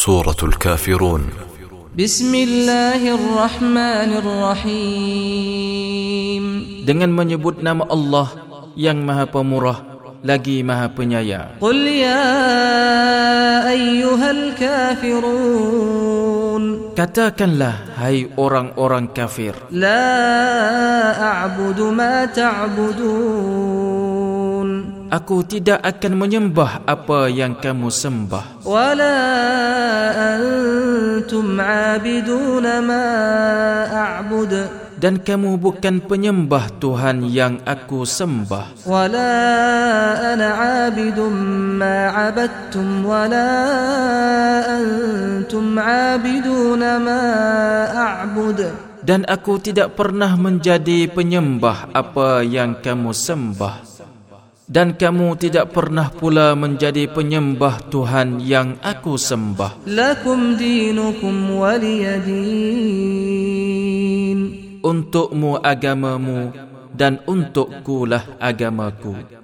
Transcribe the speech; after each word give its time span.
سورة 0.00 0.36
الكافرون 0.42 1.22
بسم 1.98 2.34
الله 2.34 3.14
الرحمن 3.14 4.10
الرحيم 4.18 5.64
dengan 6.88 7.14
menyebut 7.14 7.62
nama 7.62 7.86
Allah 7.86 8.34
yang 8.74 9.06
Maha 9.06 9.30
Pemurah 9.30 9.78
lagi 10.26 10.66
Maha 10.66 10.90
Penyayang. 10.90 11.62
قل 11.62 11.76
يا 11.86 12.26
أيها 13.70 14.30
الكافرون 14.30 15.76
Katakanlah 16.96 18.00
hai 18.00 18.26
orang-orang 18.40 19.12
kafir, 19.14 19.54
لا 19.70 20.02
أعبد 21.22 21.80
ما 21.94 22.24
تعبدون 22.26 23.89
aku 25.11 25.43
tidak 25.43 25.83
akan 25.83 26.15
menyembah 26.15 26.87
apa 26.87 27.27
yang 27.27 27.59
kamu 27.59 27.91
sembah. 27.91 28.63
Wala 28.63 29.15
antum 30.15 31.51
ma 31.51 31.99
a'bud 33.91 34.53
dan 35.01 35.19
kamu 35.19 35.59
bukan 35.59 35.99
penyembah 36.07 36.71
Tuhan 36.79 37.27
yang 37.27 37.59
aku 37.67 38.07
sembah. 38.07 38.87
Wala 38.87 39.33
ana 40.31 40.87
ma 41.75 41.97
abadtum 42.31 43.03
wala 43.03 43.49
antum 44.79 45.75
ma 45.75 46.15
a'bud 47.91 48.91
dan 49.01 49.25
aku 49.25 49.57
tidak 49.57 49.97
pernah 49.97 50.37
menjadi 50.37 51.09
penyembah 51.09 51.89
apa 51.91 52.45
yang 52.45 52.77
kamu 52.77 53.11
sembah 53.11 53.90
dan 54.71 54.95
kamu 54.95 55.35
tidak 55.35 55.75
pernah 55.75 56.07
pula 56.07 56.55
menjadi 56.55 57.11
penyembah 57.11 57.91
Tuhan 57.91 58.39
yang 58.39 58.79
aku 58.79 59.19
sembah. 59.19 59.83
Lakum 59.83 60.55
dinukum 60.55 61.59
waliyadin. 61.59 62.31
Untukmu 64.79 65.59
agamamu 65.59 66.55
dan 66.95 67.19
untukkulah 67.27 68.39
agamaku. 68.39 69.11
agamaku. 69.11 69.40